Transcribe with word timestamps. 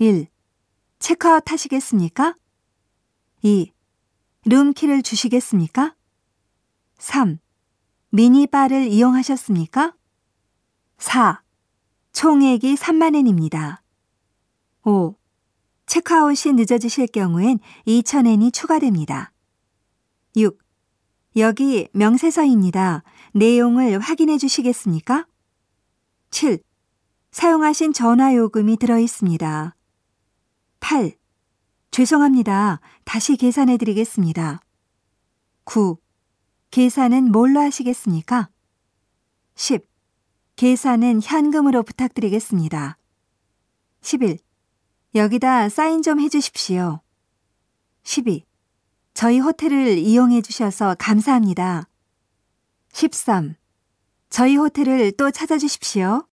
1. 0.00 0.28
체크아웃 0.98 1.52
하시겠습니까? 1.52 2.34
2. 3.42 3.70
룸키를 4.46 5.02
주시겠습니까? 5.02 5.94
3. 6.96 7.38
미니바를 8.08 8.86
이용하셨습니까? 8.86 9.94
4. 10.96 11.42
총액이 12.12 12.76
3만엔입니다. 12.76 13.80
5. 14.84 15.16
체크아웃이 15.84 16.54
늦어지실 16.54 17.08
경우엔 17.08 17.58
2,000엔이 17.86 18.54
추가됩니다. 18.54 19.32
6. 20.34 20.56
여기 21.36 21.88
명세서입니다. 21.92 23.02
내용을 23.34 23.98
확인해 23.98 24.38
주시겠습니까? 24.38 25.26
7. 26.30 26.58
사용하신 27.32 27.92
전화 27.92 28.34
요금이 28.34 28.78
들어 28.78 28.98
있습니다. 28.98 29.76
8. 30.80 31.16
죄송합니다. 31.90 32.80
다시 33.04 33.36
계산해 33.36 33.76
드리겠습니다. 33.76 34.60
9. 35.64 35.98
계산은 36.70 37.30
뭘로 37.30 37.60
하시겠습니까? 37.60 38.48
10. 39.54 39.86
계산은 40.56 41.20
현금으로 41.22 41.82
부탁드리겠습니다. 41.82 42.96
11. 44.02 44.38
여기다 45.14 45.68
사인 45.68 46.02
좀 46.02 46.20
해주십시오. 46.20 47.00
12. 48.04 48.46
저희 49.14 49.38
호텔을 49.38 49.98
이용해 49.98 50.42
주셔서 50.42 50.96
감사합니다. 50.98 51.88
13. 52.92 53.56
저희 54.30 54.56
호텔을 54.56 55.12
또 55.12 55.30
찾아주십시오. 55.30 56.26